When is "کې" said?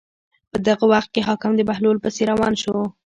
1.13-1.25